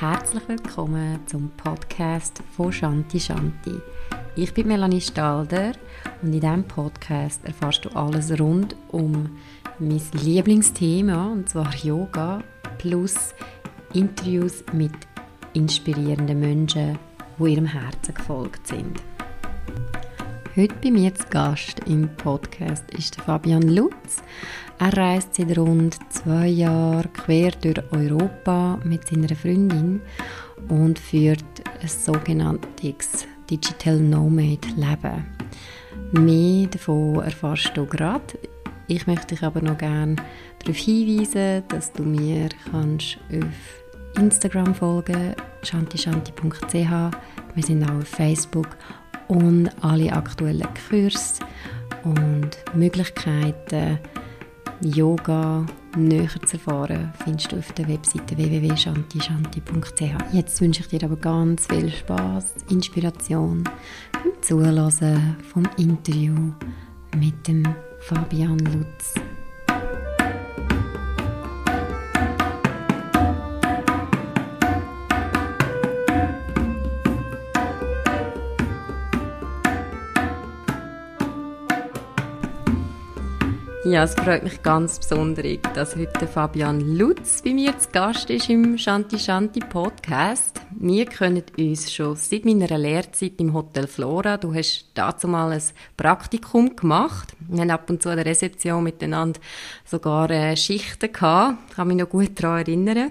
[0.00, 3.74] herzlich willkommen zum Podcast von Shanti Shanti.
[4.34, 5.72] Ich bin Melanie Stalder
[6.22, 9.36] und in diesem Podcast erfährst du alles rund um
[9.78, 12.42] mein Lieblingsthema, und zwar Yoga,
[12.78, 13.34] plus
[13.92, 14.94] Interviews mit
[15.52, 16.98] inspirierenden Menschen,
[17.38, 19.02] die ihrem Herzen gefolgt sind.
[20.56, 24.22] Heute bei mir zu Gast im Podcast ist Fabian Lutz.
[24.82, 30.00] Er reist seit rund zwei Jahren quer durch Europa mit seiner Freundin
[30.70, 31.44] und führt
[31.82, 35.26] ein sogenanntes Digital Nomad Leben.
[36.12, 38.38] Mehr davon erfährst du gerade.
[38.86, 40.16] Ich möchte dich aber noch gerne
[40.60, 48.78] darauf hinweisen, dass du mir kannst auf Instagram folgen shantishanti.ch Wir sind auch auf Facebook
[49.28, 51.44] und alle aktuellen Kurse
[52.02, 53.98] und Möglichkeiten
[54.82, 60.32] Yoga näher zu erfahren, findest du auf der Webseite www.shantishanti.ch.
[60.32, 63.64] Jetzt wünsche ich dir aber ganz viel Spaß, Inspiration
[64.12, 66.34] beim Zuhören vom Interview
[67.16, 67.64] mit dem
[68.00, 69.14] Fabian Lutz.
[83.90, 88.48] Ja, es freut mich ganz besonders, dass heute Fabian Lutz bei mir zu Gast ist
[88.48, 90.60] im Shanti Shanti Podcast.
[90.78, 94.36] Wir kennen uns schon seit meiner Lehrzeit im Hotel Flora.
[94.36, 95.62] Du hast dazu mal ein
[95.96, 97.34] Praktikum gemacht.
[97.48, 99.40] Wir haben ab und zu an der Rezeption miteinander
[99.84, 101.58] sogar äh, Schichten gehabt.
[101.70, 103.10] Ich kann mich noch gut daran erinnern.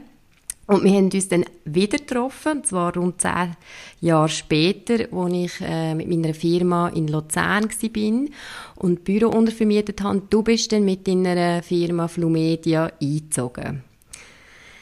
[0.70, 3.56] Und wir haben uns dann wieder getroffen, und zwar rund zehn
[4.02, 8.28] Jahre später, als ich äh, mit meiner Firma in Luzern war
[8.76, 10.22] und Büro untervermietet habe.
[10.30, 13.82] Du bist dann mit deiner Firma Flumedia eingezogen.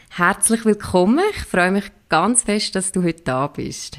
[0.09, 1.23] Herzlich willkommen.
[1.31, 3.97] Ich freue mich ganz fest, dass du heute da bist.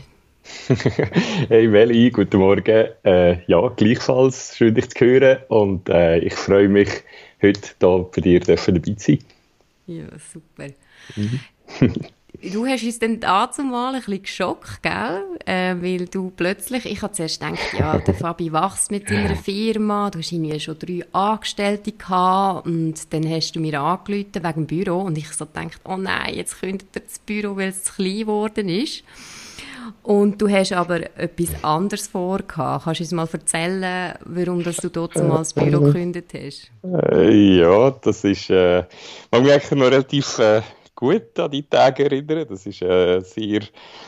[1.49, 2.89] hey Meli, guten Morgen.
[3.03, 6.91] Äh, ja, gleichfalls schön dich zu hören und äh, ich freue mich,
[7.41, 9.21] heute hier bei dir dabei zu sein.
[9.87, 10.69] Ja, super.
[11.17, 11.41] Mhm.
[12.43, 15.25] du hast uns dann dazu mal ein bisschen geschockt, gell?
[15.45, 20.11] Äh, weil du plötzlich, ich habe zuerst gedacht, ja, der Fabi wächst mit seiner Firma,
[20.11, 24.67] du hast irgendwie schon drei Angestellte gehabt und dann hast du mir angerufen wegen dem
[24.67, 27.95] Büro und ich so gedacht, oh nein, jetzt kündigt er das Büro, weil es zu
[27.95, 29.03] klein geworden ist.
[30.03, 32.85] Und du hast aber etwas anderes vorgehabt.
[32.85, 36.71] Kannst du uns mal erzählen, warum dass du dort mal das Büro gekündigt hast?
[37.13, 38.85] Äh, ja, das ist, äh,
[39.31, 40.63] man merkt noch relativ äh,
[40.99, 42.47] gut an die Tage erinnern.
[42.49, 43.61] Das ist äh, sehr,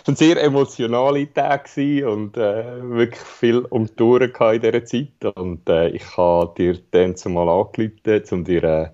[0.08, 5.36] ein sehr emotionale Tage und äh, wirklich viel um die Touren in dieser Zeit.
[5.36, 8.88] Und äh, ich habe dir dann zumal angerufen, um dir äh,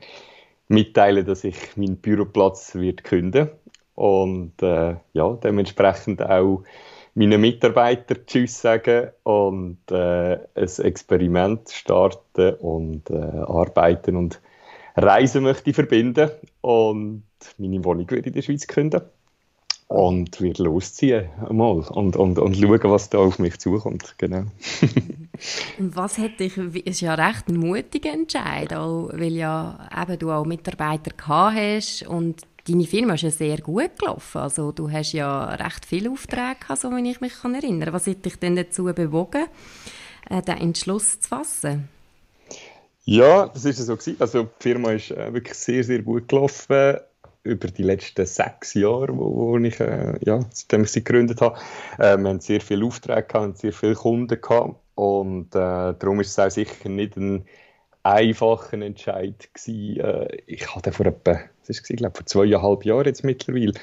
[0.68, 3.48] mitteilen, dass ich meinen Büroplatz wird künden
[3.94, 6.64] und äh, ja, dementsprechend auch
[7.14, 14.38] meinen Mitarbeitern Tschüss sagen und äh, ein Experiment starten und äh, arbeiten und
[14.96, 16.30] Reisen möchte ich verbinden
[16.62, 17.22] und
[17.58, 19.02] meine Wohnung würde in der Schweiz künden
[19.88, 24.14] und würde losziehen mal und, und, und schauen, was da auf mich zukommt.
[24.18, 24.44] Genau.
[25.78, 30.44] und was hätte ich, ist ja recht ein mutiger Entscheid, weil ja eben du auch
[30.44, 34.38] Mitarbeiter gehabt hast und deine Firma ist ja sehr gut gelaufen.
[34.38, 37.92] Also du hast ja recht viele Aufträge gehabt, so wie ich mich kann erinnern.
[37.92, 39.46] Was hat dich denn dazu bewogen,
[40.30, 41.88] äh, den Entschluss zu fassen?
[43.08, 44.16] Ja, das ist so gewesen.
[44.18, 46.96] Also die Firma ist äh, wirklich sehr, sehr gut gelaufen
[47.44, 51.56] über die letzten sechs Jahre, wo, wo ich, äh, ja, seitdem ich sie gegründet habe.
[51.98, 56.30] Äh, wir haben sehr viele Aufträge gehabt, sehr viele Kunden gehabt und äh, darum ist
[56.30, 57.44] es auch sicher nicht ein
[58.02, 60.00] einfacher Entscheid gewesen.
[60.00, 63.74] Äh, ich hatte vor etwa, was ist glaube vor zweieinhalb Jahren jetzt mittlerweile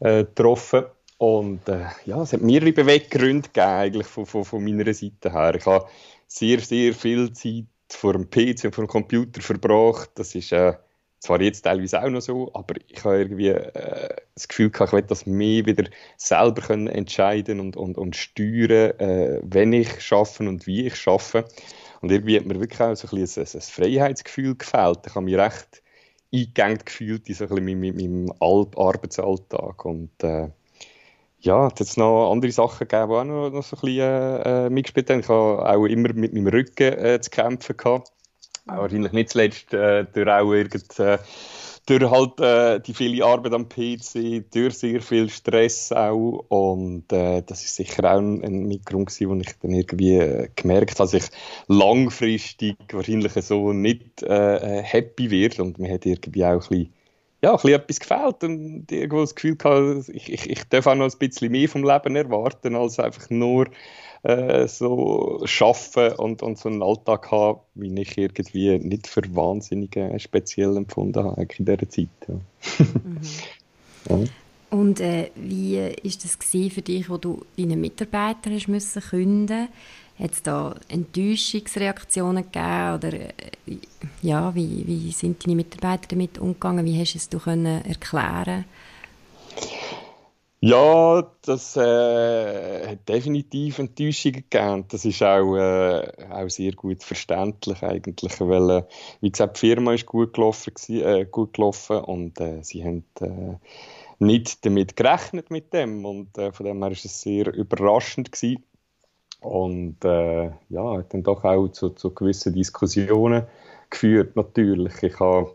[0.00, 0.84] äh, getroffen
[1.18, 5.54] und äh, ja, es hat mehrere Beweggründe gegeben eigentlich von, von, von meiner Seite her.
[5.56, 5.86] Ich habe
[6.26, 10.10] sehr, sehr viel Zeit vor dem PC und vor dem Computer verbracht.
[10.14, 10.74] Das ist äh,
[11.22, 14.92] zwar jetzt teilweise auch noch so, aber ich habe irgendwie äh, das Gefühl gehabt, ich
[14.94, 20.48] will das mehr wieder selber können entscheiden und, und, und steuern, äh, wenn ich schaffe
[20.48, 21.44] und wie ich schaffe.
[22.00, 25.06] Und irgendwie hat mir wirklich auch so ein, bisschen ein, ein Freiheitsgefühl gefällt.
[25.06, 25.82] Ich habe mich recht
[26.34, 30.48] eingegangen gefühlt in so ein bisschen meinem Arbeitsalltag und äh,
[31.42, 34.66] ja, es hat noch andere Sachen gegeben, die auch noch, noch so ein bisschen äh,
[34.66, 35.20] äh, mitgespielt haben.
[35.20, 38.12] Ich habe auch immer mit meinem Rücken äh, zu kämpfen gehabt.
[38.66, 41.18] Wahrscheinlich nicht zuletzt äh, durch auch irgend, äh,
[41.86, 47.42] durch halt äh, die viele Arbeit am PC, durch sehr viel Stress auch und äh,
[47.42, 51.10] das ist sicher auch ein, ein Mitgrund gewesen, wo ich dann irgendwie äh, gemerkt habe,
[51.10, 51.24] dass ich
[51.66, 56.92] langfristig wahrscheinlich so nicht äh, happy werde und man hat irgendwie auch ein bisschen
[57.42, 61.12] ja, ein etwas gefällt und irgendwo das Gefühl gehabt, ich, ich, ich darf auch noch
[61.12, 63.66] ein bisschen mehr vom Leben erwarten, als einfach nur
[64.22, 69.96] äh, so schaffen und, und so einen Alltag haben, wie ich irgendwie nicht für wahnsinnig
[69.96, 72.08] äh, speziell empfunden habe in dieser Zeit.
[72.28, 72.34] Ja.
[72.78, 73.20] Mhm.
[74.08, 74.18] ja.
[74.70, 79.68] Und äh, wie ist das für dich, wo du deinen Mitarbeitern müssen künden?
[80.18, 83.32] Hat es da Enttäuschungsreaktionen gegeben oder äh,
[84.20, 86.84] ja, wie, wie sind deine Mitarbeiter damit umgegangen?
[86.84, 88.64] Wie hast du es erklären?
[90.64, 94.84] Ja, das äh, hat definitiv Enttäuschungen gegeben.
[94.90, 98.82] Das ist auch, äh, auch sehr gut verständlich eigentlich, weil, äh,
[99.20, 103.56] wie gesagt, die Firma ist gut gelaufen, äh, gut gelaufen und äh, sie haben äh,
[104.20, 108.62] nicht damit gerechnet mit dem und von dem her ist es sehr überraschend gewesen.
[109.42, 113.44] Und äh, ja, hat dann doch auch zu, zu gewissen Diskussionen
[113.90, 115.02] geführt natürlich.
[115.02, 115.54] Ich habe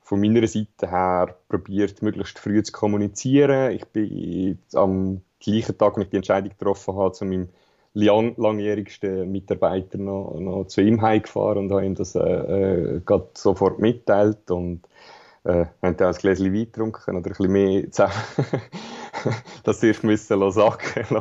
[0.00, 3.72] von meiner Seite her probiert, möglichst früh zu kommunizieren.
[3.72, 7.48] Ich bin am gleichen Tag, als ich die Entscheidung getroffen habe, zu meinem
[7.94, 13.00] lang langjährigsten Mitarbeiter noch, noch zu ihm heimgefahren und habe ihm das äh, äh,
[13.34, 14.82] sofort mitteilt und
[15.44, 18.12] äh, haben dann ein Gläschen Wein getrunken oder ein bisschen mehr zusammen
[19.64, 21.16] das erst müssen sacken.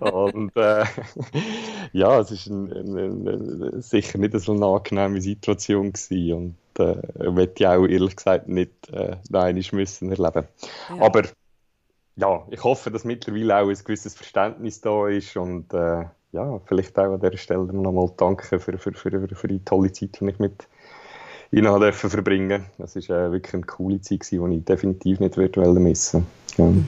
[0.00, 0.84] Und äh,
[1.92, 7.30] ja, es war ein, ein, ein, sicher nicht so eine angenehme Situation gewesen und äh,
[7.30, 10.46] möchte ich auch ehrlich gesagt nicht äh, nein, müssen erleben.
[10.96, 11.04] Ja.
[11.04, 11.22] Aber
[12.16, 16.98] ja, ich hoffe, dass mittlerweile auch ein gewisses Verständnis da ist und äh, ja, vielleicht
[16.98, 20.38] auch an dieser Stelle nochmal danke für, für, für, für die tolle Zeit, die ich
[20.38, 20.66] mit
[21.50, 22.64] Ihnen durfte verbringen.
[22.78, 26.26] Das war äh, wirklich eine coole Zeit, die ich definitiv nicht missen
[26.56, 26.64] ja.
[26.64, 26.86] Mhm.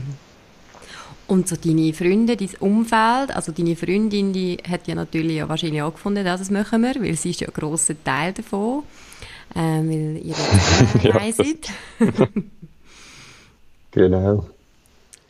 [1.26, 5.81] Und so deine Freunde, dein Umfeld, also deine Freundin, die hat ja natürlich ja wahrscheinlich
[5.81, 8.82] auch gefunden, dass das machen wir, weil sie ist ja ein grosser Teil davon,
[9.55, 10.35] äh, weil ihr
[11.03, 11.71] ja, seid.
[13.91, 14.47] genau.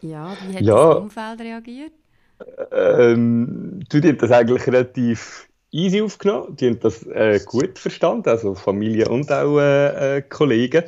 [0.03, 0.95] Ja, wie hat ja.
[0.95, 1.93] das Umfeld reagiert?
[2.73, 8.29] Ähm, du, die haben das eigentlich relativ easy aufgenommen, die haben das äh, gut verstanden,
[8.29, 10.85] also Familie und auch äh, äh Kollegen.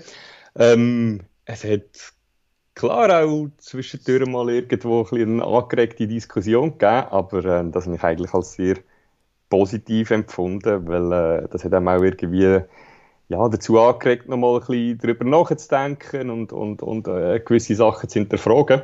[0.57, 2.15] Ähm, es hat
[2.77, 8.05] klar auch zwischendurch mal irgendwo ein eine angeregte Diskussion gegeben, aber äh, das habe ich
[8.05, 8.77] eigentlich als sehr
[9.49, 12.61] positiv empfunden, weil äh, das hat einem auch irgendwie
[13.29, 18.19] ja, dazu angeregt, nochmal ein bisschen darüber nachzudenken und, und, und äh, gewisse Sachen zu
[18.21, 18.83] hinterfragen,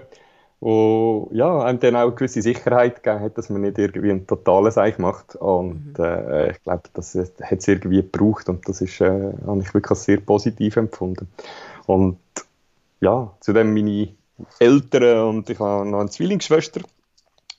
[0.60, 4.26] wo ja, einem dann auch eine gewisse Sicherheit gegeben hat, dass man nicht irgendwie ein
[4.26, 5.36] totales Eich macht.
[5.36, 6.04] Und mhm.
[6.04, 9.98] äh, ich glaube, das hat es irgendwie gebraucht und das ist, äh, habe ich wirklich
[9.98, 11.28] sehr positiv empfunden.
[11.86, 12.16] Und
[13.02, 14.14] ja, zudem meine
[14.60, 16.81] Eltern und ich habe noch eine Zwillingsschwester.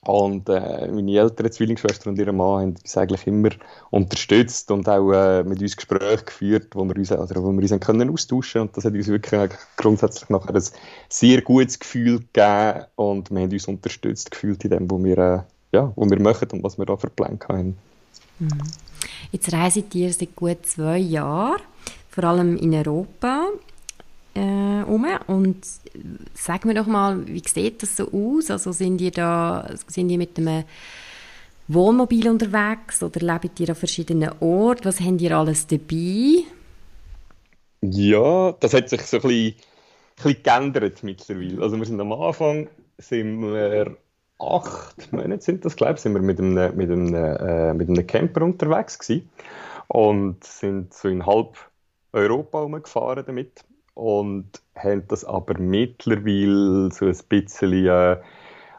[0.00, 3.50] Und äh, meine ältere Zwillingsschwester und ihr Mann haben uns eigentlich immer
[3.90, 7.80] unterstützt und auch äh, mit uns Gespräche geführt, wo wir uns, also, wo wir uns
[7.80, 10.64] können austauschen Und das hat uns wirklich grundsätzlich nachher ein
[11.08, 15.40] sehr gutes Gefühl gegeben und wir haben uns unterstützt gefühlt in dem, was wir, äh,
[15.72, 17.76] ja, was wir machen und was wir da für Pläne haben.
[18.40, 18.48] Mhm.
[19.32, 21.62] Jetzt reist ihr seit gut zwei Jahren,
[22.10, 23.48] vor allem in Europa
[24.34, 25.06] äh, um.
[25.26, 25.66] Und
[26.34, 28.50] sag mir doch mal, wie sieht das so aus?
[28.50, 30.64] Also sind ihr da, sind ihr mit einem
[31.68, 34.84] Wohnmobil unterwegs oder lebt ihr an verschiedenen Orten?
[34.84, 36.44] Was habt ihr alles dabei?
[37.80, 41.62] Ja, das hat sich so ein bisschen, ein bisschen geändert mittlerweile.
[41.62, 43.96] Also wir sind am Anfang sind wir
[44.38, 48.06] acht Monate sind das, glaube ich, sind wir mit einem, mit einem, äh, mit einem
[48.06, 49.30] Camper unterwegs gewesen
[49.88, 51.56] und sind so in halb
[52.12, 53.64] Europa rumgefahren damit
[53.94, 58.16] und haben das aber mittlerweile so ein bisschen äh,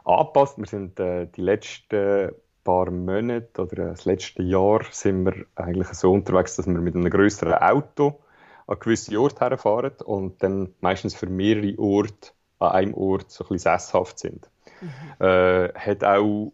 [0.04, 0.58] angepasst.
[0.58, 2.32] Wir sind äh, die letzten
[2.64, 7.10] paar Monate oder das letzte Jahr sind wir eigentlich so unterwegs, dass wir mit einem
[7.10, 8.20] größeren Auto
[8.68, 13.50] an gewisse Orte herfahren und dann meistens für mehrere Orte an einem Ort so ein
[13.50, 14.50] bisschen sesshaft sind.
[14.82, 15.26] Mhm.
[15.26, 16.52] Äh, hat auch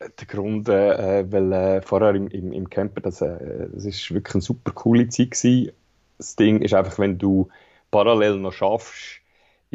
[0.00, 4.34] den Grund, äh, weil äh, vorher im, im, im Camper, das, äh, das ist wirklich
[4.34, 5.72] eine super coole Zeit gewesen.
[6.18, 7.48] Das Ding ist einfach, wenn du
[7.90, 9.20] parallel noch schaffst,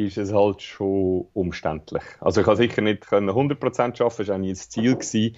[0.00, 2.02] ist es halt schon umständlich.
[2.20, 4.94] Also ich kann sicher nicht 100% arbeiten, das war auch nie das Ziel.
[4.94, 5.36] Gewesen,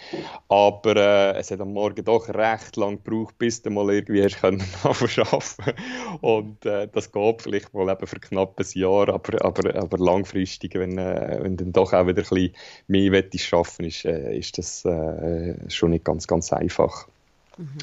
[0.48, 4.40] aber äh, es hat am Morgen doch recht lang gebraucht, bis du mal irgendwie hast
[4.40, 5.74] können arbeiten
[6.20, 10.74] Und äh, das geht vielleicht mal eben für knapp ein Jahr, aber, aber, aber langfristig,
[10.74, 12.54] wenn, äh, wenn du dann doch auch wieder ein bisschen
[12.86, 17.08] mehr arbeiten schaffen, ist, äh, ist das äh, schon nicht ganz, ganz einfach.
[17.58, 17.78] Mhm.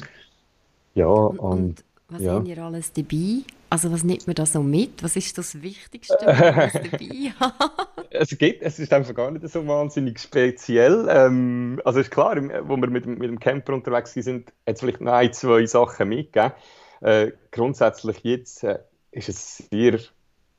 [0.94, 2.34] Ja, und, und was ja.
[2.34, 3.42] haben ihr alles dabei?
[3.68, 5.02] Also was nimmt man da so mit?
[5.02, 7.32] Was ist das Wichtigste, was dabei
[8.10, 11.06] es, geht, es ist einfach gar nicht so wahnsinnig speziell.
[11.08, 15.00] Ähm, also ist klar, wo wir mit, mit dem Camper unterwegs sind, hat es vielleicht
[15.00, 16.52] noch ein, zwei Sachen mitgegeben.
[17.00, 18.80] Äh, grundsätzlich jetzt äh,
[19.12, 20.00] ist es sehr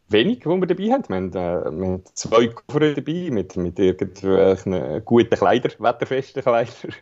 [0.08, 1.04] wenig, die wir dabei haben.
[1.08, 6.96] Wir haben, äh, wir haben zwei Koffer dabei mit, mit irgendwelchen guten Kleidern, wetterfesten Kleidern.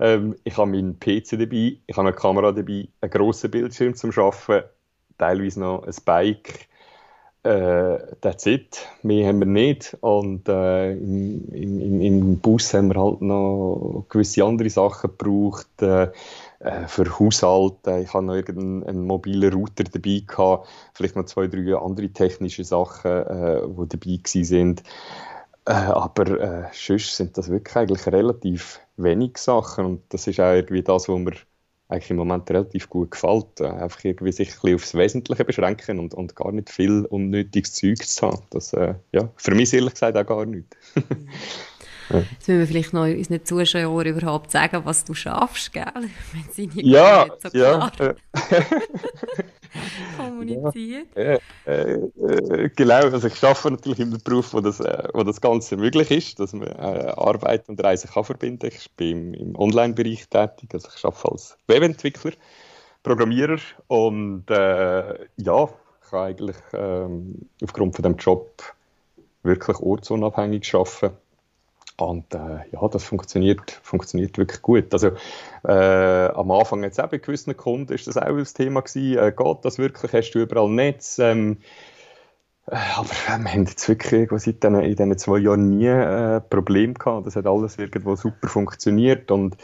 [0.00, 4.10] Ähm, ich habe meinen PC dabei, ich habe eine Kamera dabei, einen grossen Bildschirm zum
[4.16, 4.68] Arbeiten,
[5.18, 6.68] teilweise noch ein Bike.
[7.42, 8.88] Äh, that's it.
[9.02, 9.96] Mehr haben wir nicht.
[10.00, 15.80] Und äh, im, im, im, Bus haben wir halt noch gewisse andere Sachen gebraucht.
[15.80, 16.08] Äh,
[16.58, 17.86] äh, für Haushalt.
[18.00, 23.10] Ich habe noch irgendeinen mobilen Router dabei gehabt, vielleicht noch zwei, drei andere technische Sachen,
[23.10, 24.82] äh, die dabei sind.
[25.66, 30.52] Äh, aber äh, sonst sind das wirklich eigentlich relativ wenig Sachen und das ist auch
[30.52, 31.32] irgendwie das, was mir
[31.88, 33.60] eigentlich im Moment relativ gut gefällt.
[33.60, 37.74] Äh, einfach irgendwie sich ein bisschen aufs Wesentliche beschränken und, und gar nicht viel unnötiges
[37.74, 38.42] Zeug zu haben.
[38.50, 40.76] Das, äh, ja, für mich ehrlich gesagt auch gar nicht.
[42.10, 42.18] Ja.
[42.18, 45.84] Jetzt müssen wir vielleicht noch unseren Zuschauern überhaupt sagen, was du schaffst, gell?
[46.32, 48.14] Wenn sie nicht ja, so klar ja.
[50.16, 51.08] kommuniziert.
[51.16, 55.22] Ja, äh, äh, genau, also ich arbeite natürlich in einem Beruf, wo das, äh, wo
[55.22, 59.48] das Ganze möglich ist, dass man äh, Arbeit und Reisen kann verbinden Ich bin im,
[59.48, 62.32] im Online-Bereich tätig, also ich arbeite als Webentwickler,
[63.02, 63.58] Programmierer
[63.88, 68.62] und äh, ja, ich kann eigentlich ähm, aufgrund von dem Job
[69.42, 71.16] wirklich ortsunabhängig arbeiten
[71.98, 74.92] und äh, ja, das funktioniert, funktioniert wirklich gut.
[74.92, 75.12] Also
[75.64, 79.32] äh, am Anfang jetzt auch bei gewissen Kunden ist das auch das Thema gewesen, äh,
[79.36, 81.18] geht das wirklich, hast du überall Netz?
[81.18, 81.58] Ähm,
[82.66, 86.40] äh, aber äh, wir haben jetzt wirklich seit den, in diesen zwei Jahren nie äh,
[86.40, 87.26] Probleme gehabt.
[87.26, 89.56] Das hat alles irgendwo super funktioniert und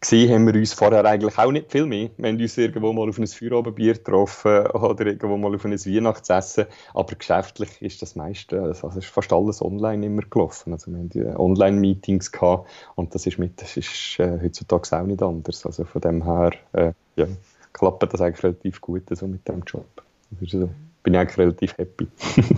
[0.00, 2.10] gesehen haben wir uns vorher eigentlich auch nicht viel mehr.
[2.16, 6.66] Wir haben uns irgendwo mal auf ein Feierabendbier getroffen oder irgendwo mal auf ein Weihnachtsessen.
[6.94, 10.72] Aber geschäftlich ist das meiste, also ist fast alles online immer gelaufen.
[10.72, 15.22] Also wir haben Online-Meetings gehabt und das ist, mit, das ist äh, heutzutage auch nicht
[15.22, 15.66] anders.
[15.66, 17.26] Also von dem her äh, ja,
[17.72, 19.86] klappt das eigentlich relativ gut so mit dem Job.
[20.30, 20.68] Das ist so
[21.02, 22.06] bin ich eigentlich relativ happy.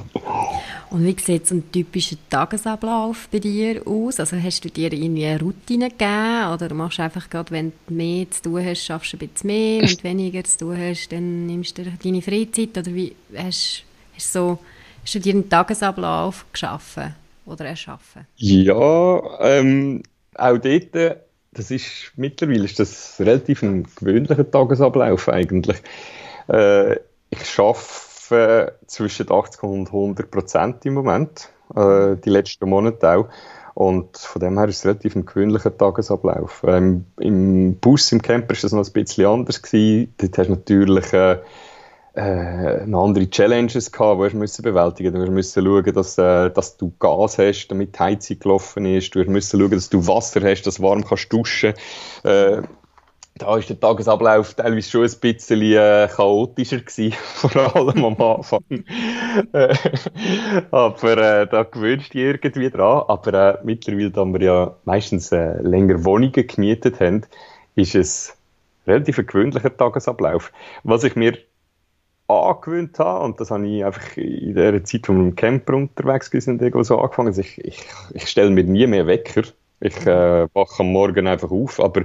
[0.90, 4.18] Und wie sieht so ein typischer Tagesablauf bei dir aus?
[4.18, 7.94] Also hast du dir irgendwie eine Routine gegeben oder machst du einfach gerade, wenn du
[7.94, 11.12] mehr zu tun hast, schaffst du ein bisschen mehr, wenn du weniger zu tun hast,
[11.12, 13.84] dann nimmst du deine Freizeit oder wie hast,
[14.16, 14.58] hast, so,
[15.04, 17.14] hast du dir einen Tagesablauf geschaffen
[17.46, 18.26] oder erschaffen?
[18.36, 20.02] Ja, ähm,
[20.34, 21.20] auch dort,
[21.52, 25.76] das ist, mittlerweile ist das relativ ein gewöhnlicher Tagesablauf eigentlich.
[26.48, 26.96] Äh,
[27.30, 33.28] ich arbeite arbeite zwischen 80 und 100 Prozent im Moment, äh, die letzten Monate auch.
[33.74, 36.64] Und von dem her ist es relativ ein gewöhnlicher Tagesablauf.
[36.66, 40.12] Ähm, Im Bus, im Camper ist das noch ein bisschen anders gewesen.
[40.18, 41.38] Dort hast du natürlich äh,
[42.14, 45.28] äh, andere Challenges gehabt, die du musst bewältigen musst.
[45.28, 49.14] Du musst schauen, dass, äh, dass du Gas hast, damit die Heizung gelaufen ist.
[49.14, 51.74] Du musst schauen, dass du Wasser hast, dass du warm kannst duschen.
[52.24, 52.62] Äh,
[53.40, 58.62] da ist der Tagesablauf teilweise schon ein bisschen äh, chaotischer gewesen, vor allem am Anfang.
[59.52, 59.74] Äh,
[60.70, 63.04] aber äh, da gewöhnst du dich irgendwie dran.
[63.08, 67.22] Aber äh, mittlerweile, da wir ja meistens äh, länger Wohnungen gemietet haben,
[67.76, 68.36] ist es
[68.86, 70.52] relativ ein gewöhnlicher Tagesablauf.
[70.84, 71.38] Was ich mir
[72.28, 76.30] angewöhnt habe, und das habe ich einfach in der Zeit, wo wir im Camper unterwegs
[76.30, 79.42] sind, so angefangen, also ich, ich, ich stelle mir nie mehr Wecker.
[79.80, 82.02] Ich äh, wache am Morgen einfach auf, aber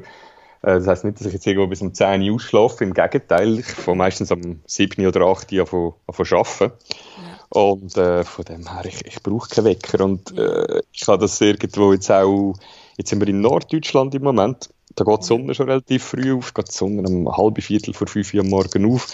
[0.65, 2.83] das heisst nicht, dass ich jetzt irgendwo bis um 10 Uhr ausschlafe.
[2.83, 6.73] Im Gegenteil, ich fange meistens um 7 oder 8 Uhr an zu arbeiten.
[6.73, 7.61] Ja.
[7.61, 10.03] Und äh, von dem her, ich, ich brauche keinen Wecker.
[10.03, 12.53] Und äh, ich habe das irgendwo jetzt auch,
[12.97, 14.69] jetzt sind wir in Norddeutschland im Moment.
[14.95, 18.07] Da geht die Sonne schon relativ früh auf, geht die Sonne um halb Viertel vor
[18.07, 19.07] fünf Uhr am Morgen auf.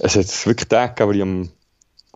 [0.00, 1.48] Es hat wirklich Tage, wo ich am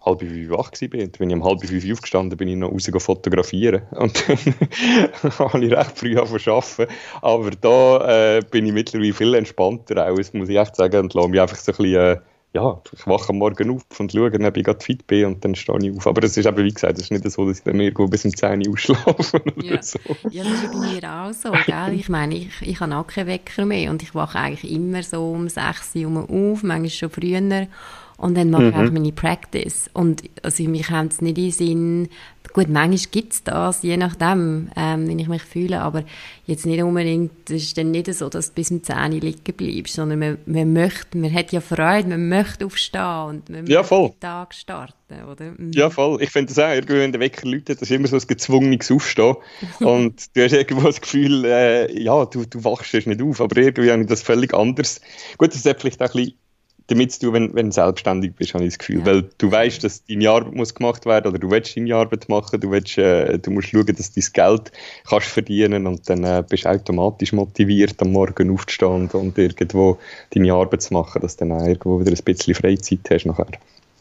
[0.04, 1.00] halb fünf wach war.
[1.00, 3.82] Und wenn ich um halb fünf aufgestanden bin, ich noch raus fotografieren.
[3.92, 4.38] Und dann
[5.38, 6.88] habe ich recht früh angefangen
[7.20, 11.00] Aber da äh, bin ich mittlerweile viel entspannter auch, das muss ich echt sagen.
[11.00, 12.16] Und lasse mich einfach so ein bisschen, äh,
[12.54, 15.54] ja, ich wache am Morgen auf und schaue, ob ich gerade fit bin und dann
[15.54, 16.06] stehe ich auf.
[16.06, 18.26] Aber es ist eben, wie gesagt, es ist nicht so, dass ich dann irgendwo bis
[18.26, 19.82] um 10 Uhr ausschlafe ja.
[19.82, 19.98] so.
[20.28, 21.94] Ja, das ist bei mir auch so, gell?
[21.98, 25.32] Ich meine, ich, ich habe auch keinen Wecker mehr und ich wache eigentlich immer so
[25.32, 27.68] um 6 Uhr auf, manchmal schon früher.
[28.16, 28.68] Und dann mache mhm.
[28.68, 29.90] ich auch meine Practice.
[29.92, 32.08] Und also mich kommt es nicht in den Sinn,
[32.52, 36.04] gut, manchmal gibt es das, je nachdem, ähm, wie ich mich fühle, aber
[36.46, 39.54] jetzt nicht unbedingt, es ist dann nicht so, dass du bis um 10 Uhr liegen
[39.56, 43.80] bleibst, sondern man, man möchte, man hat ja Freude, man möchte aufstehen und man ja,
[43.80, 45.52] möchte den Tag starten, oder?
[45.56, 45.72] Mhm.
[45.72, 46.22] Ja, voll.
[46.22, 48.90] Ich finde das auch, irgendwie, wenn der Wecker läutet, das ist immer so ein gezwungenes
[48.90, 49.36] Aufstehen
[49.80, 53.90] und du hast irgendwo das Gefühl, äh, ja, du, du wachst nicht auf, aber irgendwie
[53.90, 55.00] habe ich das völlig anders.
[55.38, 56.41] Gut, das ist vielleicht auch ein bisschen
[56.86, 59.00] damit du, wenn, wenn du selbstständig bist, habe ich das Gefühl.
[59.00, 59.06] Ja.
[59.06, 62.60] Weil du weißt, dass deine Arbeit muss gemacht werden oder du willst deine Arbeit machen,
[62.60, 64.72] du, willst, äh, du musst schauen, dass du dein Geld
[65.08, 69.98] kannst verdienen und dann äh, bist du automatisch motiviert, am Morgen aufzustehen und, und irgendwo
[70.30, 73.46] deine Arbeit zu machen, dass du dann auch irgendwo wieder ein bisschen Freizeit hast nachher.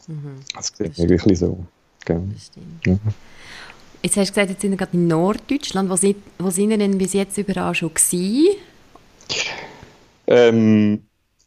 [0.08, 0.40] Mhm.
[0.54, 1.58] Das sieht mir wirklich so.
[2.04, 2.24] Genau.
[2.86, 2.98] Ja.
[4.02, 5.88] Jetzt hast du gesagt, jetzt sind wir gerade in Norddeutschland.
[5.88, 8.56] Wo sind, wo sind wir denn bis jetzt überall schon gewesen?
[10.26, 11.02] Ähm,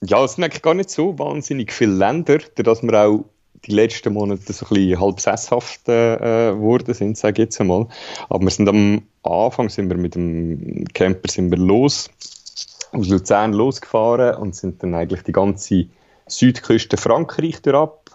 [0.08, 3.26] ja, es eigentlich gar nicht so wahnsinnig viele Länder, dass wir auch
[3.66, 7.88] die letzten Monate so ein bisschen halb sesshaft äh, geworden sind, sage ich jetzt einmal.
[8.30, 12.10] Aber wir sind am Anfang sind wir mit dem Camper sind wir los,
[12.92, 15.88] aus Luzern losgefahren und sind dann eigentlich die ganze
[16.28, 18.12] Südküste Frankreich durchab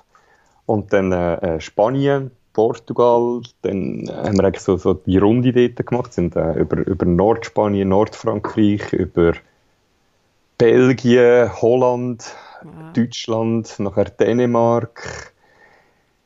[0.67, 6.13] und dann äh, Spanien, Portugal, dann haben wir eigentlich so, so die Runde dort gemacht,
[6.13, 9.35] sind äh, über, über Nordspanien, Nordfrankreich, über
[10.61, 12.23] Belgien, Holland,
[12.63, 12.93] wow.
[12.93, 15.33] Deutschland, nachher Dänemark,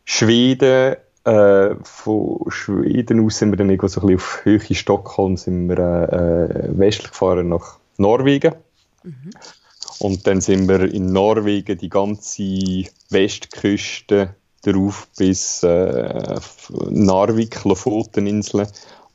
[0.04, 0.96] Schweden.
[1.24, 5.78] Äh, von Schweden aus sind wir dann so ein bisschen auf Höhe Stockholm sind wir
[5.78, 8.56] äh, äh, westlich gefahren nach Norwegen.
[9.04, 9.30] Mhm.
[10.00, 16.34] Und dann sind wir in Norwegen die ganze Westküste darauf bis äh,
[16.90, 18.66] Narvik, Lofoteninseln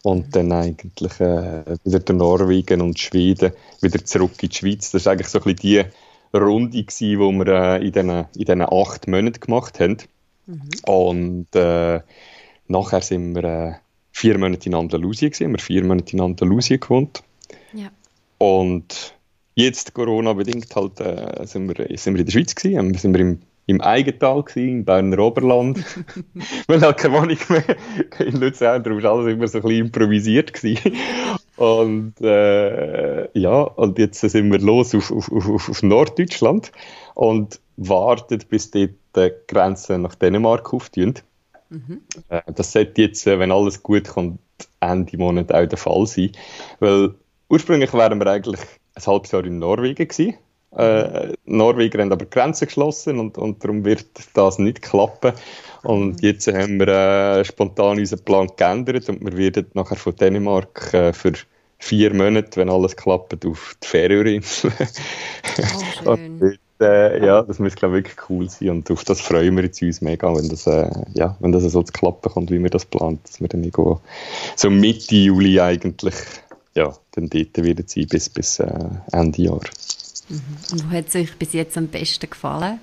[0.04, 3.52] und dann eigentlich äh, wieder der Norwegen und Schweden
[3.82, 4.92] wieder zurück in die Schweiz.
[4.92, 5.92] Das war eigentlich so ein bisschen
[6.32, 9.98] die Runde, die wir äh, in diesen in acht Monaten gemacht haben.
[10.46, 10.70] Mhm.
[10.86, 12.02] Und äh,
[12.68, 13.74] nachher sind wir äh,
[14.12, 17.24] vier Monate in Andalusien gewesen, wir vier Monate in Andalusien gewohnt.
[17.74, 17.90] Ja.
[18.38, 19.16] Und
[19.56, 23.40] jetzt Corona-bedingt halt äh, sind, wir, sind wir in der Schweiz gewesen, sind wir im
[23.70, 25.86] im Eigental, gewesen, im Berner Oberland.
[26.68, 27.64] Man hat keine Wohnung mehr
[28.18, 30.54] in Luzern, darum war alles immer so ein bisschen improvisiert.
[30.54, 30.96] Gewesen.
[31.56, 36.72] Und äh, ja, und jetzt sind wir los auf, auf, auf, auf Norddeutschland
[37.14, 41.14] und warten, bis dort die Grenzen nach Dänemark auftun.
[41.70, 42.02] Mhm.
[42.30, 44.40] Äh, das sollte jetzt, äh, wenn alles gut kommt,
[44.80, 46.32] Ende Monat auch der Fall sein.
[46.80, 47.14] Weil
[47.50, 48.62] ursprünglich wären wir eigentlich
[48.96, 50.38] ein halbes Jahr in Norwegen gewesen
[50.76, 55.34] äh, Norweger haben aber Grenzen geschlossen und, und darum wird das nicht klappen.
[55.84, 56.28] Und mhm.
[56.28, 61.14] jetzt haben wir äh, spontan unseren Plan geändert und wir werden nachher von Dänemark äh,
[61.14, 61.34] für
[61.80, 64.72] vier Monate, wenn alles klappt, auf die Färöerinsel.
[66.06, 66.18] Oh,
[66.82, 69.82] äh, ja, das muss glaube ich wirklich cool sein und auf das freuen wir jetzt
[69.82, 72.86] uns mega, wenn das, äh, ja, wenn das so zu klappen kommt, wie wir das
[72.86, 74.02] planen, dass wir dann irgendwo
[74.56, 76.16] so Mitte Juli eigentlich
[76.76, 79.62] ja, dann dort wieder sein bis, bis äh, Ende Jahr.
[80.30, 82.80] Und wo hat es euch bis jetzt am besten gefallen?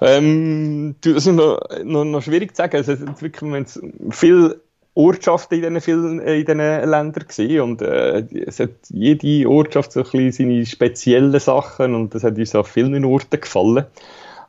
[0.00, 2.76] Ähm, das ist noch, noch, noch schwierig zu sagen.
[2.76, 3.66] Also, es ist wirklich,
[4.10, 4.60] viele
[4.96, 10.00] Ortschaften in diesen, vielen, in diesen Ländern gesehen und äh, es hat jede Ortschaft so
[10.00, 13.84] ein bisschen seine speziellen Sachen und das hat uns an vielen Orten gefallen.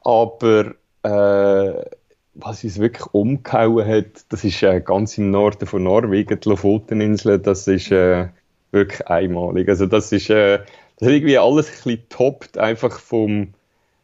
[0.04, 1.86] Aber äh,
[2.34, 7.44] was uns wirklich umgehauen hat, das ist äh, ganz im Norden von Norwegen, die Lofoteninseln,
[7.44, 8.28] das ist äh,
[8.72, 9.68] wirklich einmalig.
[9.68, 10.60] Also das ist äh,
[11.00, 13.54] das ist irgendwie alles ein bisschen toppt, einfach vom,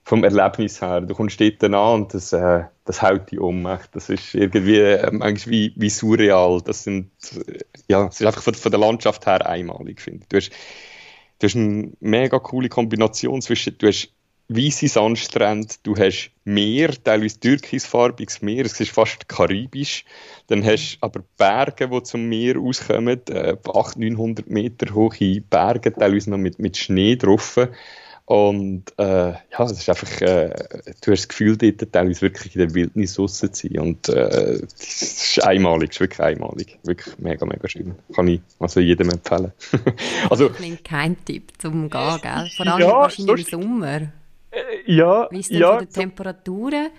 [0.04, 1.02] vom Erlebnis her.
[1.02, 3.64] Du kommst dort an und das, äh, das haut dich um.
[3.92, 6.62] Das ist irgendwie äh, wie, wie surreal.
[6.64, 7.10] Das sind,
[7.48, 10.28] äh, ja, es ist einfach von, von, der Landschaft her einmalig, finde ich.
[10.28, 10.52] Du hast,
[11.40, 14.10] du hast eine mega coole Kombination zwischen, du hast
[14.50, 20.04] weiße Sandstrände, du hast Meer, teilweise türkisfarbiges Meer, es ist fast karibisch.
[20.48, 25.94] Dann hast du aber Berge, die zum Meer auskommen, äh, 800, 900 Meter hohe Berge,
[25.94, 27.58] teilweise noch mit, mit Schnee drauf.
[28.26, 30.50] Und äh, ja, es ist einfach, äh,
[31.02, 33.80] du hast das Gefühl, dort teilweise wirklich in der Wildnis raus zu sein.
[33.80, 36.80] Und äh, es ist einmalig, es ist wirklich einmalig.
[36.84, 37.96] Wirklich mega, mega schön.
[38.16, 39.52] Kann ich also jedem empfehlen.
[40.30, 40.50] also,
[40.86, 42.50] kein Tipp zum Gehen, gell?
[42.56, 44.14] Vor allem ja, wahrscheinlich im Sommer.
[44.86, 46.90] Ja, Wie ist denn ja, von den Temperaturen?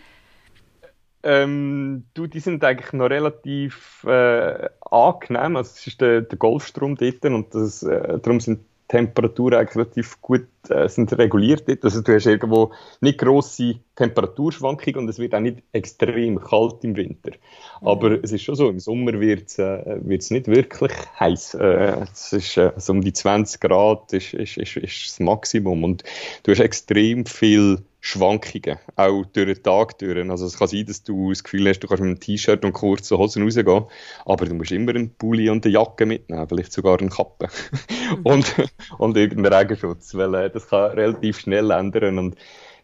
[1.22, 5.56] Ähm, du, die sind eigentlich noch relativ äh, angenehm.
[5.56, 8.60] Also es ist der, der Golfstrom dort und das, äh, darum sind
[8.94, 11.64] Temperaturen eigentlich relativ gut äh, sind reguliert.
[11.82, 16.94] Also du hast irgendwo nicht grosse Temperaturschwankungen und es wird auch nicht extrem kalt im
[16.94, 17.32] Winter.
[17.80, 17.88] Mhm.
[17.88, 21.54] Aber es ist schon so, im Sommer wird es äh, nicht wirklich heiß.
[21.54, 25.82] Äh, es ist äh, so um die 20 Grad ist, ist, ist, ist das Maximum
[25.82, 26.04] und
[26.44, 30.30] du hast extrem viel Schwankungen, auch durch den Tag durch.
[30.30, 32.74] Also es kann sein, dass du das Gefühl hast, du kannst mit einem T-Shirt und
[32.74, 33.84] kurzen Hosen rausgehen,
[34.26, 38.20] aber du musst immer einen Pulli und eine Jacke mitnehmen, vielleicht sogar eine Kappe mhm.
[38.24, 38.54] und,
[38.98, 42.36] und irgendeinen Regenschutz, weil äh, das kann relativ schnell ändern und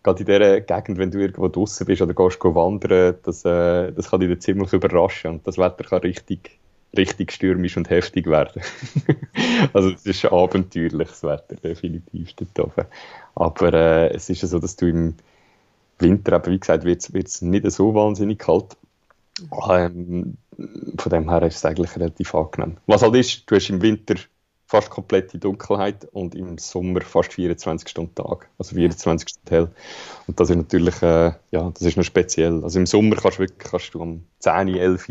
[0.03, 4.11] gerade in dieser Gegend, wenn du irgendwo draußen bist oder gehst wandern, das, äh, das
[4.11, 6.60] kann dich ziemlich überraschen und das Wetter kann richtig
[6.97, 8.63] richtig stürmisch und heftig werden.
[9.73, 12.87] also es ist abenteuerliches Wetter, definitiv dort oben.
[13.35, 15.15] Aber äh, es ist ja so, dass du im
[15.99, 18.77] Winter, eben, wie gesagt, wird es nicht so wahnsinnig kalt.
[19.71, 20.37] Ähm,
[20.99, 22.77] von dem her ist es eigentlich relativ angenehm.
[22.87, 24.17] Was halt ist, du hast im Winter
[24.67, 29.33] fast komplette Dunkelheit und im Sommer fast 24 Stunden Tag, also 24 ja.
[29.33, 29.75] Stunden hell.
[30.27, 32.63] Und das ist natürlich, äh, ja, das ist noch speziell.
[32.63, 35.09] Also im Sommer kannst du wirklich, kannst du um 10, 11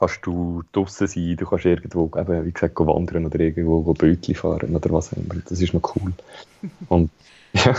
[0.00, 4.74] kannst du draußen sein, du kannst irgendwo, eben, wie gesagt, wandern oder irgendwo Bötchen fahren
[4.74, 5.34] oder was auch immer.
[5.46, 6.12] Das ist noch cool.
[6.88, 7.10] und
[7.52, 7.76] ja,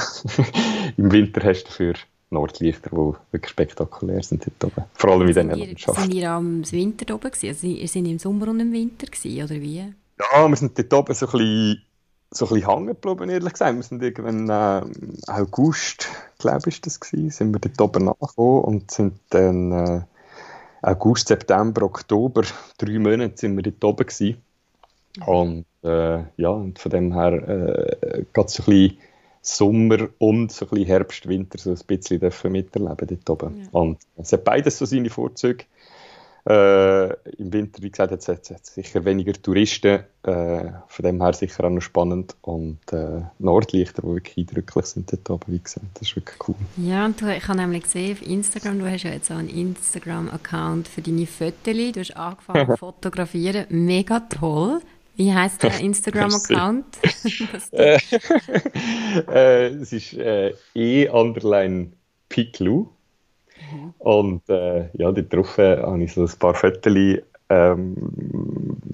[0.97, 1.93] im Winter hast du dafür
[2.29, 4.85] Nordlichter, die wirklich spektakulär sind dort oben.
[4.93, 6.01] Vor allem in diesen Landschaften.
[6.03, 7.47] Sind ihr am Winter oben gewesen?
[7.49, 9.93] Also, ihr seid im Sommer und im Winter gewesen, oder wie?
[10.19, 11.81] Ja, wir sind dort oben so ein bisschen,
[12.29, 13.75] so ein bisschen hängen geblieben, ehrlich gesagt.
[13.75, 16.07] Wir sind irgendwann äh, August,
[16.37, 20.01] glaube ich, das gewesen, sind wir dort oben nachgekommen und sind dann äh,
[20.81, 22.43] August, September, Oktober,
[22.77, 24.41] drei Monate sind wir dort oben gewesen.
[25.25, 28.97] Und äh, ja, und von dem her äh, geht es so ein bisschen
[29.41, 33.57] Sommer und so ein bisschen Herbst, Winter so ein bisschen dürfen miterleben dort oben.
[33.61, 33.67] Ja.
[33.71, 35.65] Und es hat beides so seine Vorzüge.
[36.47, 41.65] Äh, Im Winter, wie gesagt, hat es sicher weniger Touristen, äh, von dem her sicher
[41.65, 46.09] auch noch spannend und äh, Nordlichter, die wirklich eindrücklich sind dort oben, wie gesagt, das
[46.09, 46.55] ist wirklich cool.
[46.77, 49.49] Ja, und du, ich habe nämlich gesehen auf Instagram, du hast ja jetzt auch einen
[49.49, 54.81] Instagram-Account für deine Fotos, du hast angefangen zu fotografieren, mega toll.
[55.15, 56.85] Wie heißt der Instagram-Account?
[57.71, 57.99] äh,
[59.27, 61.93] äh, es ist äh, e-underline
[62.29, 62.87] Piklu.
[63.71, 63.93] Mhm.
[63.99, 66.95] Und äh, ja, dort drauf habe ich so ein paar Fotos
[67.51, 67.95] ähm,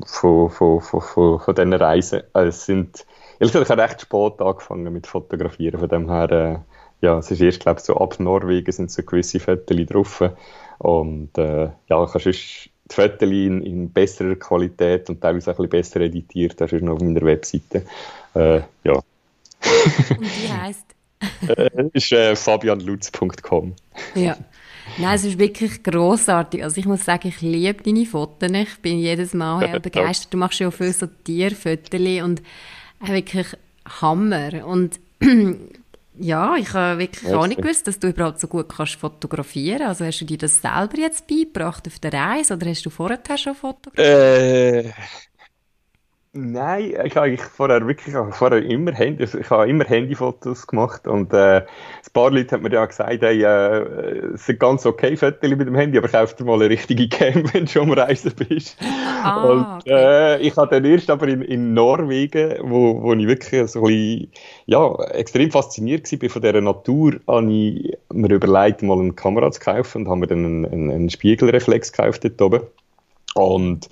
[0.05, 2.23] von, von, von, von, von diesen Reisen.
[2.33, 3.05] Also es sind,
[3.39, 5.79] ehrlich gesagt, ich habe recht spät angefangen mit Fotografieren.
[5.79, 9.03] Von dem her, äh, ja, es ist erst, glaube ich, so ab Norwegen sind so
[9.03, 10.23] gewisse Fotos drauf.
[10.79, 15.99] Und äh, ja, kannst die Fotos in, in, besserer Qualität und teilweise auch ein bisschen
[15.99, 16.59] besser editiert.
[16.59, 17.83] Das ist noch auf meiner Webseite.
[18.33, 18.93] Äh, ja.
[18.93, 19.03] Und
[20.21, 20.85] wie heisst?
[21.47, 23.73] äh, ist äh, fabianlutz.com.
[24.15, 24.37] Ja.
[24.97, 26.63] Nein, es ist wirklich grossartig.
[26.63, 28.49] Also ich muss sagen, ich liebe deine Fotos.
[28.51, 30.33] Ich bin jedes Mal begeistert.
[30.33, 32.41] Du machst ja auch viele so Tierfotos und
[33.01, 33.47] wirklich
[34.01, 34.65] Hammer.
[34.65, 34.99] Und
[36.19, 39.83] ja, ich habe wirklich auch nicht gewusst, dass du überhaupt so gut kannst fotografieren.
[39.83, 43.19] Also hast du dir das selber jetzt beigebracht auf der Reise oder hast du vorher
[43.37, 44.85] schon fotografiert?
[44.85, 44.93] Äh,
[46.33, 51.07] Nein, ich habe eigentlich vorher wirklich vorher immer Handy, also ich habe immer Handyfotos gemacht
[51.07, 51.65] und äh, ein
[52.13, 55.75] paar Leute haben mir ja gesagt, hey, äh, es sind ganz okay Fotos mit dem
[55.75, 58.77] Handy, aber kauf dir mal eine richtige Cam, wenn du schon am Reisen bist.
[59.23, 60.37] Ah, und okay.
[60.37, 63.85] äh, ich habe dann erst aber in, in Norwegen, wo, wo ich wirklich so ein
[63.85, 64.31] bisschen,
[64.65, 69.61] ja, extrem fasziniert war von dieser Natur, habe ich mir überlegt, mal eine Kamera zu
[69.61, 72.61] kaufen und habe mir dann einen, einen, einen Spiegelreflex gekauft dort oben.
[73.33, 73.89] Und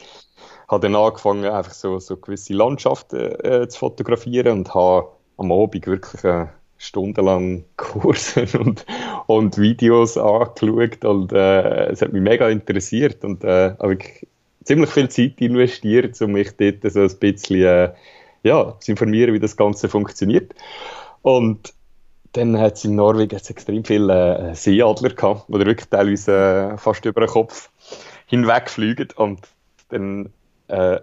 [0.67, 5.85] habe dann angefangen, einfach so, so gewisse Landschaften äh, zu fotografieren und habe am Abend
[5.87, 6.47] wirklich äh,
[6.77, 8.85] stundenlang Kurse und,
[9.27, 14.27] und Videos angeschaut und äh, es hat mich mega interessiert und äh, habe wirklich
[14.63, 17.93] ziemlich viel Zeit investiert, um mich dort so ein bisschen äh,
[18.43, 20.53] ja, zu informieren, wie das Ganze funktioniert.
[21.21, 21.73] Und
[22.33, 27.05] dann hat es in Norwegen extrem viele äh, Seeadler gehabt, die wirklich teilweise äh, fast
[27.05, 27.69] über den Kopf
[28.27, 29.39] hinwegfliegen und
[29.89, 30.31] dann
[30.67, 30.99] äh,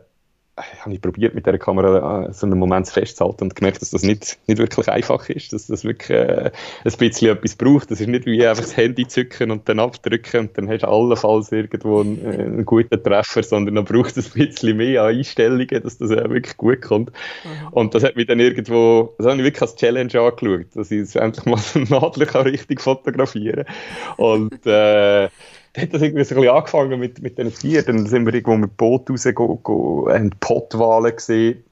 [0.57, 4.03] habe ich probiert, mit der Kamera äh, so einen Moment festzuhalten und gemerkt, dass das
[4.03, 6.51] nicht, nicht wirklich einfach ist, dass das wirklich äh,
[6.85, 7.91] ein bisschen etwas braucht.
[7.91, 10.89] Das ist nicht wie einfach das Handy zücken und dann abdrücken und dann hast du
[10.89, 15.83] allenfalls irgendwo einen, äh, einen guten Treffer, sondern dann braucht es ein bisschen mehr Einstellungen,
[15.83, 17.13] dass das äh, wirklich gut kommt.
[17.45, 17.69] Mhm.
[17.71, 21.17] Und das hat mich dann irgendwo, das habe ich wirklich als Challenge angeschaut, dass ich
[21.17, 24.17] endlich mal so einen Nadel richtig fotografieren kann.
[24.17, 25.31] Und äh,
[25.75, 27.97] dann hat das irgendwie so ein bisschen angefangen mit, mit den Tieren.
[27.97, 31.65] Dann sind wir irgendwo mit Boot rausgegangen, haben Pottwale gesehen.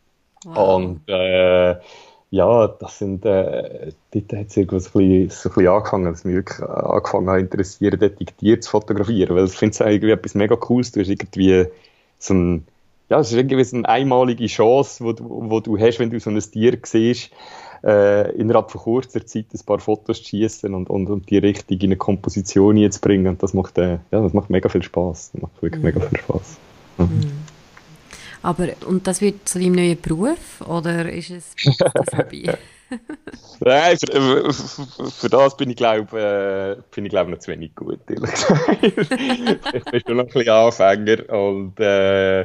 [0.45, 0.77] Wow.
[0.77, 1.77] Und äh,
[2.31, 6.05] ja, das sind, äh, dort hat es irgendwo so ein, bisschen, so ein bisschen angefangen,
[6.07, 9.37] dass mich wirklich angefangen hat interessieren, die Tiere zu fotografieren.
[9.37, 10.93] Weil ich finde es irgendwie etwas mega Cooles.
[10.93, 11.67] Du hast irgendwie
[12.19, 12.67] so ein,
[13.11, 16.21] ja, es ist irgendwie so eine einmalige Chance, wo du, wo du hast, wenn du
[16.21, 17.31] so ein Tier siehst,
[17.85, 21.83] äh, innerhalb von kurzer Zeit ein paar Fotos zu schießen und, und, und die richtig
[21.83, 23.27] in eine Komposition zu bringen.
[23.29, 25.33] Und das macht, äh, ja, das macht mega viel Spaß.
[25.33, 25.87] Das macht wirklich mhm.
[25.87, 26.59] mega viel Spaß.
[26.99, 27.05] Mhm.
[27.05, 27.33] Mhm.
[28.43, 32.51] Aber, und das wird zu deinem neuen Beruf oder ist es das Hobby?
[33.61, 40.01] Nein, für, für, das bin ich glaube äh, glaube noch zu wenig gut, ich bin
[40.07, 42.43] schon noch ein bisschen Anfänger und äh,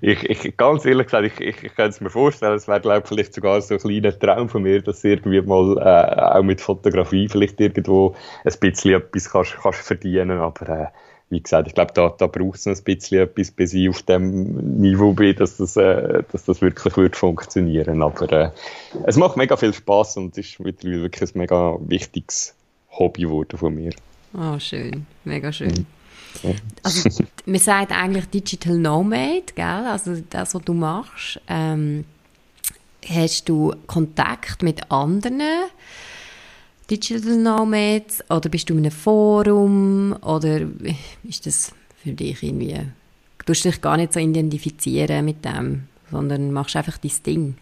[0.00, 3.34] ich, ich, ganz ehrlich gesagt, ich, ich, ich kann es mir vorstellen, es wäre vielleicht
[3.34, 7.60] sogar so ein kleiner Traum von mir, dass irgendwie mal äh, auch mit Fotografie vielleicht
[7.60, 10.86] irgendwo ein bisschen etwas kannst, kannst verdienen, aber äh,
[11.34, 14.02] wie gesagt, ich glaube, da, da braucht es noch ein bisschen etwas, bis ich auf
[14.02, 18.50] dem Niveau bin, dass das, äh, dass das wirklich wird funktionieren Aber äh,
[19.06, 22.54] es macht mega viel Spaß und ist mittlerweile wirklich ein mega wichtiges
[22.90, 23.92] Hobby geworden von mir.
[24.32, 25.06] Oh, schön.
[25.24, 25.86] Mega schön.
[26.42, 26.54] Mhm.
[26.82, 27.08] Also,
[27.46, 29.64] man sagt eigentlich Digital Nomad, gell?
[29.64, 31.40] Also das, was du machst.
[31.48, 32.04] Ähm,
[33.08, 35.42] hast du Kontakt mit anderen
[36.90, 40.60] Digital Nomads oder bist du in einem Forum oder
[41.22, 46.52] ist das für dich irgendwie, du tust dich gar nicht so identifizieren mit dem, sondern
[46.52, 47.54] machst einfach dein Ding?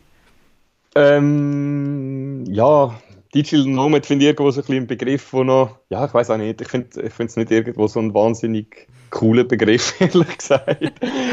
[0.95, 3.01] Ähm, ja,
[3.35, 6.37] Digital Nomad finde ich irgendwo so ein, ein Begriff, wo noch, ja, ich weiß auch
[6.37, 10.92] nicht, ich finde es nicht irgendwo so ein wahnsinnig cooler Begriff, ehrlich gesagt.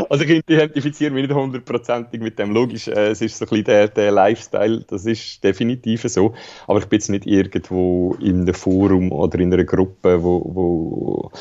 [0.10, 2.52] Also ich identifiziere mich nicht hundertprozentig mit dem.
[2.52, 6.34] Logisch, äh, es ist so ein bisschen der, der Lifestyle, das ist definitiv so.
[6.68, 11.32] Aber ich bin jetzt nicht irgendwo in einem Forum oder in einer Gruppe, wo, wo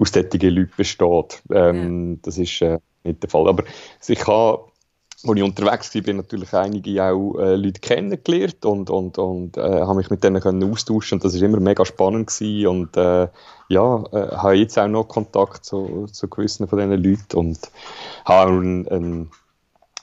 [0.00, 1.42] aus solchen Leuten besteht.
[1.52, 2.18] Ähm, ja.
[2.22, 3.48] Das ist äh, nicht der Fall.
[3.48, 3.64] Aber
[4.06, 4.67] ich habe
[5.24, 9.60] wo ich unterwegs war, bin natürlich einige auch äh, Leute kennengelernt und, und, und äh,
[9.60, 13.28] habe mich mit denen können austauschen und das ist immer mega spannend gewesen und äh,
[13.68, 17.58] ja, äh, habe jetzt auch noch Kontakt zu, zu gewissen von diesen Leuten und
[18.24, 19.30] habe einen, einen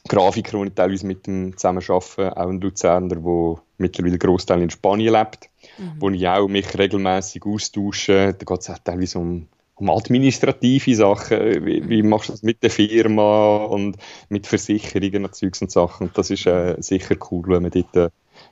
[0.08, 5.13] Grafiker, den ich teilweise mit dem zusammenarbeite, auch ein Luzerner, der mittlerweile Großteil in Spanien
[5.13, 5.93] lebt, mhm.
[5.99, 8.36] wo ich auch mich regelmäßig austausche.
[8.38, 12.63] Da geht es auch teilweise um um administrative Sachen, wie, wie, machst du das mit
[12.63, 13.97] der Firma und
[14.29, 16.11] mit Versicherungen und Zeugs und Sachen.
[16.13, 18.09] das ist äh, sicher cool, wenn man dort, äh,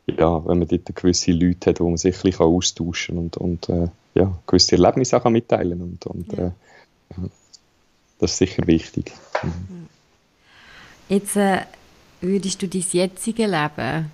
[0.08, 3.70] ja, wenn man dort gewisse Leute hat, wo man sich ein bisschen austauschen und, und
[3.70, 6.48] äh, ja, gewisse Erlebnisse auch mitteilen und, und ja.
[6.48, 6.52] Äh,
[8.20, 9.12] das ist sicher wichtig.
[9.42, 9.88] Mhm.
[11.10, 11.62] Jetzt äh,
[12.22, 14.12] würdest du dein jetzige Leben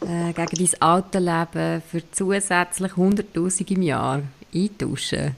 [0.00, 4.22] äh, gegen dein alte Leben für zusätzlich 100'000 im Jahr
[4.54, 5.36] eintauschen?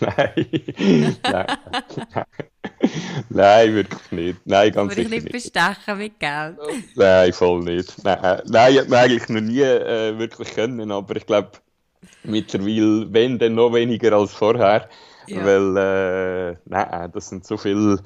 [0.00, 0.46] Nein.
[1.22, 1.46] nein.
[3.28, 4.38] nein, wirklich nicht.
[4.44, 5.32] Nein, ganz sicher nicht.
[5.32, 6.56] bestechen mit Geld?
[6.94, 8.04] nein, voll nicht.
[8.04, 11.52] Nein, nein ich hätte eigentlich noch nie äh, wirklich können, aber ich glaube,
[12.24, 14.88] mittlerweile, wenn, dann noch weniger als vorher.
[15.26, 15.44] Ja.
[15.44, 18.02] Weil, äh, nein, das sind so viele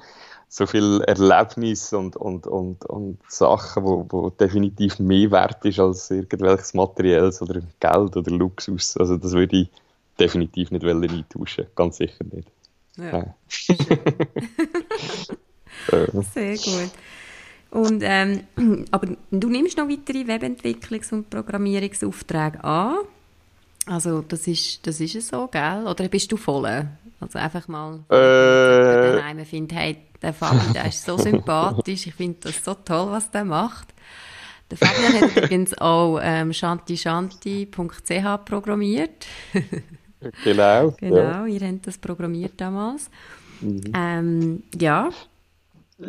[0.53, 6.11] so viel Erlebnisse und, und, und, und Sachen, wo, wo definitiv mehr wert ist als
[6.11, 8.99] irgendwelches Materielles oder Geld oder Luxus.
[8.99, 9.71] Also das würde ich
[10.19, 12.49] definitiv nicht eintauschen ganz sicher nicht.
[12.97, 13.35] Ja.
[16.35, 16.91] Sehr gut.
[17.71, 18.43] Und, ähm,
[18.91, 22.97] aber du nimmst noch weitere Webentwicklungs- und Programmierungsaufträge an?
[23.87, 25.87] Also das ist, das ist so, gell?
[25.87, 26.87] Oder bist du voll?
[27.19, 32.15] Also einfach mal, äh, wenn man findet, hey, der Fabi, der ist so sympathisch, ich
[32.15, 33.89] finde das so toll, was der macht.
[34.71, 39.27] Der Fabian hat übrigens auch ähm, shantishanti.ch programmiert.
[40.45, 40.95] Genau.
[40.99, 41.47] Genau, ja.
[41.47, 43.11] ihr habt das programmiert damals.
[43.61, 43.93] Mhm.
[43.95, 45.11] Ähm, ja.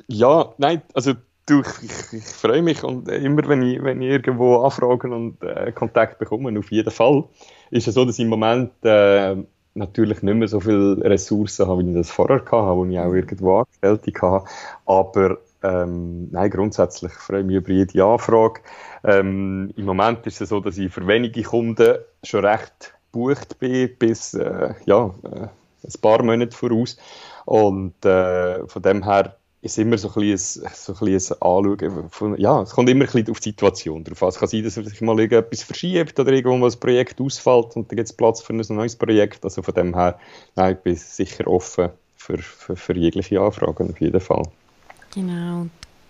[0.08, 1.13] Ja, nein, also
[1.45, 5.71] du, ich, ich, freue mich und immer, wenn ich, wenn ich irgendwo Anfragen und äh,
[5.71, 7.26] Kontakt bekomme, auf jeden Fall,
[7.69, 9.36] ist es so, dass ich im Moment äh,
[9.76, 13.13] natürlich nicht mehr so viele Ressourcen habe, wie ich das vorher hatte, wo ich auch
[13.13, 14.45] irgendwo Angestellte hatte,
[14.86, 18.62] aber ähm, nein, grundsätzlich freue ich mich über jede Anfrage.
[19.04, 23.89] Ähm, Im Moment ist es so, dass ich für wenige Kunden schon recht gebucht bin,
[23.97, 25.47] bis äh, ja, äh,
[25.86, 26.97] ein paar Monate voraus.
[27.45, 32.10] Und äh, von dem her ist immer so ein bisschen, so ein, bisschen Anschauen.
[32.10, 34.30] Von, ja, es kommt immer ein bisschen auf die Situation drauf an.
[34.30, 37.95] Es kann sein, dass sich mal etwas verschiebt oder irgendwo ein Projekt ausfällt und dann
[37.95, 39.43] gibt es Platz für ein neues Projekt.
[39.43, 40.19] Also von dem her,
[40.56, 44.43] nein, ich bin sicher offen für, für, für jegliche Anfragen auf jeden Fall.
[45.13, 45.67] Genau,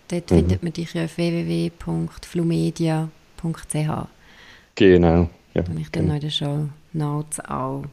[0.07, 0.35] dort mhm.
[0.35, 4.07] findet man dich auf www.flumedia.ch.
[4.75, 5.29] Genau.
[5.53, 6.07] Ja, und ich dann genau.
[6.07, 7.83] noch in der Show Notes auch.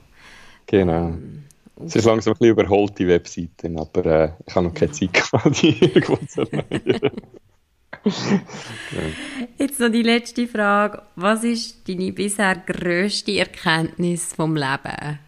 [0.66, 1.08] Genau.
[1.08, 1.44] Ähm,
[1.84, 5.12] es ist langsam ein bisschen überholt, die Webseite, aber äh, ich habe noch keine Zeit
[5.12, 7.10] gehabt, die irgendwo zu erneuern.
[9.58, 11.02] Jetzt noch die letzte Frage.
[11.16, 15.18] Was ist deine bisher grösste Erkenntnis vom Leben?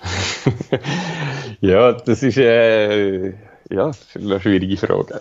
[1.60, 3.34] ja, das ist, äh,
[3.70, 5.20] ja, eine schwierige Frage.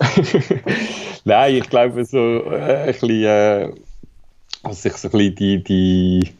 [1.25, 2.17] Nein, ich glaube, so
[2.52, 3.73] äh, ein bisschen, äh,
[4.63, 6.34] was sich so ein bisschen die, die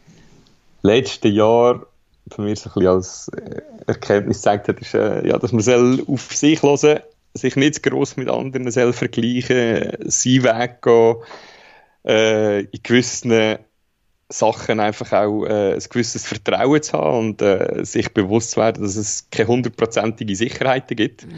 [0.82, 1.86] letzten Jahre
[2.30, 5.62] für mich so ein bisschen als äh, Erkenntnis gezeigt hat, ist, äh, ja, dass man
[5.62, 7.00] soll auf sich hören
[7.34, 11.16] sich nicht zu gross mit anderen soll vergleichen, seinen Weg gehen,
[12.04, 13.58] äh, in gewissen
[14.28, 18.82] Sachen einfach auch äh, ein gewisses Vertrauen zu haben und äh, sich bewusst zu werden,
[18.82, 21.26] dass es keine hundertprozentige Sicherheiten gibt.
[21.26, 21.34] Mm.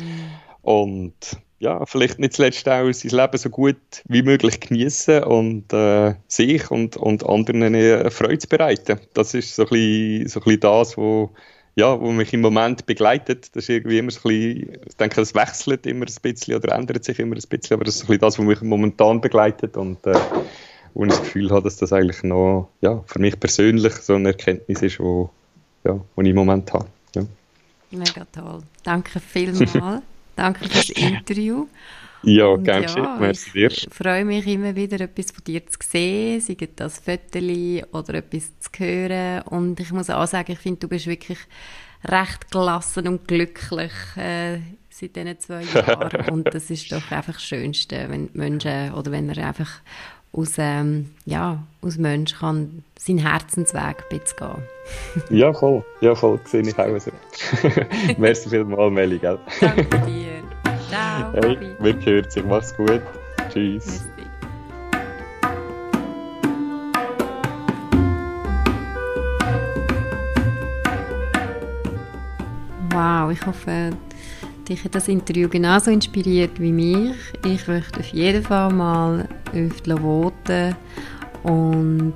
[0.63, 1.15] Und
[1.63, 3.77] ja, vielleicht nicht zuletzt auch sein Leben so gut
[4.09, 8.99] wie möglich genießen und äh, sich und, und anderen eine Freude zu bereiten.
[9.15, 11.31] Das ist so ein bisschen, so ein bisschen das, wo,
[11.77, 13.55] ja, wo mich im Moment begleitet.
[13.55, 16.75] Das ist irgendwie immer so ein bisschen, ich denke, das wechselt immer ein bisschen oder
[16.75, 19.21] ändert sich immer ein bisschen, aber das ist so ein bisschen das, was mich momentan
[19.21, 20.19] begleitet und äh,
[20.95, 24.31] wo ich das Gefühl habe, dass das eigentlich noch ja, für mich persönlich so eine
[24.31, 25.31] Erkenntnis ist, wo,
[25.85, 26.87] ja, wo ich im Moment habe.
[27.15, 27.23] Ja.
[27.93, 28.65] Mega toll.
[28.83, 30.03] Danke vielmals.
[30.37, 31.67] Danke fürs Interview.
[32.25, 33.71] Ja, gerne ja, merci dir.
[33.71, 37.43] Ich freue mich immer wieder, etwas von dir zu sehen, sei das Fotos
[37.93, 39.43] oder etwas zu hören.
[39.43, 41.39] Und ich muss auch sagen, ich finde, du bist wirklich
[42.05, 46.31] recht gelassen und glücklich äh, seit diesen zwei Jahren.
[46.31, 49.81] und das ist doch einfach das Schönste, wenn Menschen oder wenn er einfach
[50.33, 55.29] aus, ähm, ja, aus Mensch kann seinen Herzensweg ein bisschen gehen.
[55.39, 55.85] ja, voll.
[56.01, 56.41] Ja, voll.
[56.45, 57.11] Sehe ich auch so.
[58.19, 59.39] Merci vielmals, Meli, gell?
[59.61, 60.43] Danke dir.
[60.89, 61.33] Ciao.
[61.35, 62.45] Hey, wir hören sich.
[62.45, 63.03] Mach's gut.
[63.51, 63.87] Tschüss.
[63.87, 64.13] Merci.
[72.93, 73.91] Wow, ich hoffe,
[74.69, 77.17] dich hat das Interview genauso inspiriert wie mich.
[77.47, 80.77] Ich möchte auf jeden Fall mal die Lovoten
[81.43, 82.15] und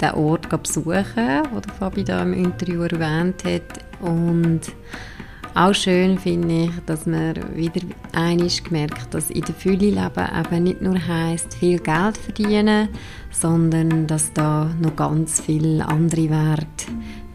[0.00, 3.84] den Ort besuchen, den Fabi da im Interview erwähnt hat.
[4.00, 4.60] Und
[5.54, 7.80] auch schön finde ich, dass man wieder
[8.12, 12.88] einig gemerkt, dass in der Fülle leben eben nicht nur heißt viel Geld verdienen,
[13.30, 16.86] sondern dass da noch ganz viele andere Werte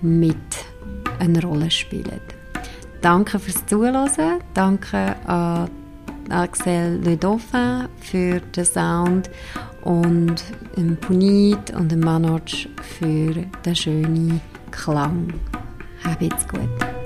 [0.01, 0.37] mit
[1.19, 2.21] eine Rolle spielen.
[3.01, 4.39] Danke fürs Zuhören.
[4.53, 5.69] Danke an
[6.29, 9.29] Axel Le Dauphin für den Sound
[9.81, 10.43] und
[11.01, 13.33] Punit und Manoj für
[13.65, 15.33] den schönen Klang.
[16.03, 17.02] Habt's gut.